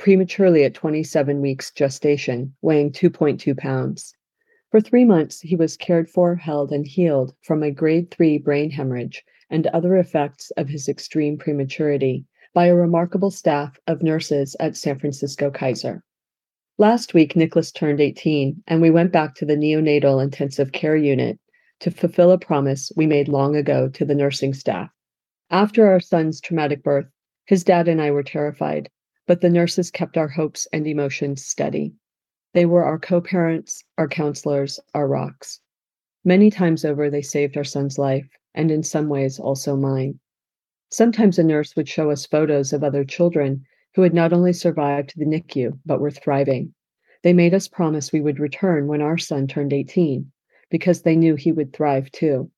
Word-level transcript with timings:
prematurely 0.00 0.64
at 0.64 0.72
27 0.72 1.42
weeks 1.42 1.70
gestation, 1.70 2.54
weighing 2.62 2.90
2.2 2.90 3.54
pounds. 3.58 4.14
For 4.70 4.80
three 4.80 5.04
months, 5.04 5.42
he 5.42 5.56
was 5.56 5.76
cared 5.76 6.08
for, 6.08 6.34
held, 6.36 6.72
and 6.72 6.86
healed 6.86 7.34
from 7.42 7.62
a 7.62 7.70
grade 7.70 8.10
3 8.10 8.38
brain 8.38 8.70
hemorrhage 8.70 9.22
and 9.50 9.66
other 9.66 9.96
effects 9.96 10.50
of 10.52 10.70
his 10.70 10.88
extreme 10.88 11.36
prematurity 11.36 12.24
by 12.54 12.66
a 12.66 12.74
remarkable 12.74 13.30
staff 13.30 13.78
of 13.86 14.02
nurses 14.02 14.56
at 14.58 14.74
San 14.74 14.98
Francisco 14.98 15.50
Kaiser. 15.50 16.02
Last 16.78 17.12
week, 17.12 17.36
Nicholas 17.36 17.70
turned 17.70 18.00
18, 18.00 18.62
and 18.68 18.80
we 18.80 18.90
went 18.90 19.12
back 19.12 19.34
to 19.34 19.44
the 19.44 19.54
neonatal 19.54 20.24
intensive 20.24 20.72
care 20.72 20.96
unit 20.96 21.38
to 21.80 21.90
fulfill 21.90 22.30
a 22.30 22.38
promise 22.38 22.90
we 22.96 23.06
made 23.06 23.28
long 23.28 23.54
ago 23.54 23.90
to 23.90 24.06
the 24.06 24.14
nursing 24.14 24.54
staff. 24.54 24.88
After 25.50 25.88
our 25.88 26.00
son's 26.00 26.40
traumatic 26.40 26.82
birth, 26.82 27.08
his 27.44 27.64
dad 27.64 27.86
and 27.86 28.00
I 28.00 28.12
were 28.12 28.22
terrified, 28.22 28.88
but 29.30 29.42
the 29.42 29.48
nurses 29.48 29.92
kept 29.92 30.18
our 30.18 30.26
hopes 30.26 30.66
and 30.72 30.88
emotions 30.88 31.46
steady. 31.46 31.94
They 32.52 32.66
were 32.66 32.82
our 32.82 32.98
co 32.98 33.20
parents, 33.20 33.84
our 33.96 34.08
counselors, 34.08 34.80
our 34.92 35.06
rocks. 35.06 35.60
Many 36.24 36.50
times 36.50 36.84
over, 36.84 37.08
they 37.08 37.22
saved 37.22 37.56
our 37.56 37.62
son's 37.62 37.96
life, 37.96 38.28
and 38.56 38.72
in 38.72 38.82
some 38.82 39.08
ways 39.08 39.38
also 39.38 39.76
mine. 39.76 40.18
Sometimes 40.88 41.38
a 41.38 41.44
nurse 41.44 41.76
would 41.76 41.88
show 41.88 42.10
us 42.10 42.26
photos 42.26 42.72
of 42.72 42.82
other 42.82 43.04
children 43.04 43.64
who 43.94 44.02
had 44.02 44.12
not 44.12 44.32
only 44.32 44.52
survived 44.52 45.12
the 45.16 45.24
NICU, 45.24 45.78
but 45.86 46.00
were 46.00 46.10
thriving. 46.10 46.74
They 47.22 47.32
made 47.32 47.54
us 47.54 47.68
promise 47.68 48.10
we 48.10 48.20
would 48.20 48.40
return 48.40 48.88
when 48.88 49.00
our 49.00 49.16
son 49.16 49.46
turned 49.46 49.72
18, 49.72 50.28
because 50.70 51.02
they 51.02 51.14
knew 51.14 51.36
he 51.36 51.52
would 51.52 51.72
thrive 51.72 52.10
too. 52.10 52.50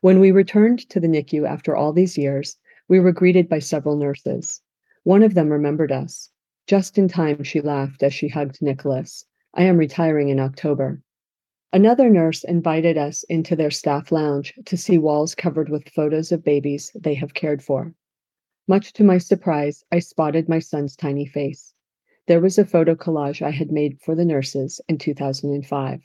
When 0.00 0.18
we 0.18 0.32
returned 0.32 0.90
to 0.90 0.98
the 0.98 1.06
NICU 1.06 1.48
after 1.48 1.76
all 1.76 1.92
these 1.92 2.18
years, 2.18 2.56
we 2.88 2.98
were 2.98 3.12
greeted 3.12 3.48
by 3.48 3.60
several 3.60 3.94
nurses. 3.94 4.60
One 5.06 5.22
of 5.22 5.34
them 5.34 5.52
remembered 5.52 5.92
us. 5.92 6.32
Just 6.66 6.98
in 6.98 7.06
time, 7.06 7.44
she 7.44 7.60
laughed 7.60 8.02
as 8.02 8.12
she 8.12 8.26
hugged 8.26 8.60
Nicholas. 8.60 9.24
I 9.54 9.62
am 9.62 9.76
retiring 9.76 10.30
in 10.30 10.40
October. 10.40 11.00
Another 11.72 12.10
nurse 12.10 12.42
invited 12.42 12.98
us 12.98 13.22
into 13.28 13.54
their 13.54 13.70
staff 13.70 14.10
lounge 14.10 14.52
to 14.64 14.76
see 14.76 14.98
walls 14.98 15.36
covered 15.36 15.68
with 15.68 15.90
photos 15.90 16.32
of 16.32 16.42
babies 16.42 16.90
they 16.96 17.14
have 17.14 17.34
cared 17.34 17.62
for. 17.62 17.94
Much 18.66 18.92
to 18.94 19.04
my 19.04 19.18
surprise, 19.18 19.84
I 19.92 20.00
spotted 20.00 20.48
my 20.48 20.58
son's 20.58 20.96
tiny 20.96 21.24
face. 21.24 21.72
There 22.26 22.40
was 22.40 22.58
a 22.58 22.64
photo 22.64 22.96
collage 22.96 23.42
I 23.42 23.52
had 23.52 23.70
made 23.70 24.00
for 24.00 24.16
the 24.16 24.24
nurses 24.24 24.80
in 24.88 24.98
2005. 24.98 26.02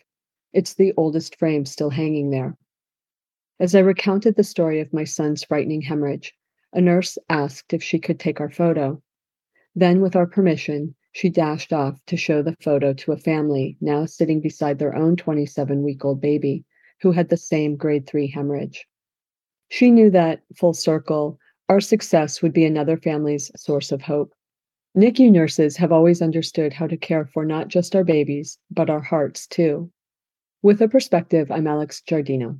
It's 0.53 0.75
the 0.75 0.93
oldest 0.95 1.37
frame 1.37 1.65
still 1.65 1.89
hanging 1.89 2.29
there. 2.29 2.55
As 3.59 3.73
I 3.73 3.79
recounted 3.79 4.35
the 4.35 4.43
story 4.43 4.79
of 4.79 4.93
my 4.93 5.05
son's 5.05 5.43
frightening 5.43 5.81
hemorrhage, 5.81 6.35
a 6.73 6.81
nurse 6.81 7.17
asked 7.29 7.73
if 7.73 7.83
she 7.83 7.99
could 7.99 8.19
take 8.19 8.39
our 8.39 8.49
photo. 8.49 9.01
Then, 9.75 10.01
with 10.01 10.15
our 10.15 10.27
permission, 10.27 10.95
she 11.13 11.29
dashed 11.29 11.73
off 11.73 12.03
to 12.05 12.17
show 12.17 12.41
the 12.41 12.55
photo 12.61 12.93
to 12.93 13.11
a 13.11 13.17
family 13.17 13.77
now 13.81 14.05
sitting 14.05 14.39
beside 14.39 14.79
their 14.79 14.95
own 14.95 15.15
27 15.15 15.83
week 15.83 16.05
old 16.05 16.21
baby 16.21 16.63
who 17.01 17.11
had 17.11 17.29
the 17.29 17.37
same 17.37 17.75
grade 17.75 18.07
3 18.07 18.27
hemorrhage. 18.27 18.87
She 19.69 19.91
knew 19.91 20.09
that, 20.11 20.41
full 20.55 20.73
circle, 20.73 21.39
our 21.67 21.79
success 21.79 22.41
would 22.41 22.53
be 22.53 22.65
another 22.65 22.97
family's 22.97 23.51
source 23.55 23.91
of 23.91 24.01
hope. 24.01 24.33
NICU 24.95 25.31
nurses 25.31 25.77
have 25.77 25.91
always 25.91 26.21
understood 26.21 26.73
how 26.73 26.87
to 26.87 26.97
care 26.97 27.25
for 27.25 27.45
not 27.45 27.69
just 27.69 27.95
our 27.95 28.03
babies, 28.03 28.57
but 28.69 28.89
our 28.89 28.99
hearts 29.01 29.47
too. 29.47 29.89
With 30.61 30.81
a 30.81 30.89
perspective, 30.89 31.49
I'm 31.49 31.67
Alex 31.67 32.03
Giardino. 32.05 32.59